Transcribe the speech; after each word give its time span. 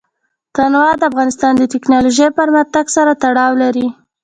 تنوع 0.55 0.87
د 0.99 1.03
افغانستان 1.11 1.53
د 1.57 1.63
تکنالوژۍ 1.73 2.29
پرمختګ 2.39 2.85
سره 2.95 3.11
تړاو 3.23 3.53
لري. 3.63 3.87